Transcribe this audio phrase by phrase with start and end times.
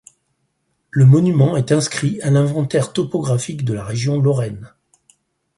[0.89, 4.73] Le monument est inscrit à l'Inventaire topographique de la région Lorraine.